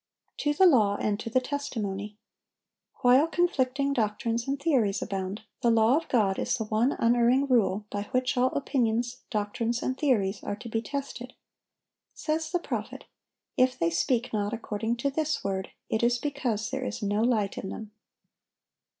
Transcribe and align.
"To 0.37 0.51
the 0.51 0.65
law 0.65 0.97
and 0.99 1.19
to 1.19 1.29
the 1.29 1.39
testimony." 1.39 2.17
While 3.01 3.27
conflicting 3.27 3.93
doctrines 3.93 4.47
and 4.47 4.59
theories 4.59 5.03
abound, 5.03 5.43
the 5.61 5.69
law 5.69 5.95
of 5.95 6.07
God 6.09 6.39
is 6.39 6.57
the 6.57 6.63
one 6.63 6.93
unerring 6.97 7.45
rule 7.45 7.85
by 7.91 8.05
which 8.09 8.35
all 8.35 8.49
opinions, 8.53 9.17
doctrines, 9.29 9.83
and 9.83 9.95
theories 9.95 10.43
are 10.43 10.55
to 10.55 10.67
be 10.67 10.81
tested. 10.81 11.35
Says 12.15 12.49
the 12.51 12.57
prophet, 12.57 13.05
"If 13.57 13.77
they 13.77 13.91
speak 13.91 14.33
not 14.33 14.53
according 14.53 14.95
to 14.97 15.11
this 15.11 15.43
word, 15.43 15.69
it 15.87 16.01
is 16.01 16.17
because 16.17 16.71
there 16.71 16.83
is 16.83 17.03
no 17.03 17.21
light 17.21 17.59
in 17.59 17.69
them." 17.69 17.91